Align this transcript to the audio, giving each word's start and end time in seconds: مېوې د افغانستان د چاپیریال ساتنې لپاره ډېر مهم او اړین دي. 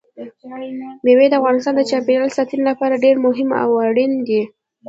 مېوې 1.03 1.27
د 1.29 1.33
افغانستان 1.39 1.73
د 1.77 1.81
چاپیریال 1.89 2.29
ساتنې 2.37 2.63
لپاره 2.69 3.01
ډېر 3.05 3.15
مهم 3.25 3.49
او 3.61 3.69
اړین 3.87 4.11
دي. 4.27 4.41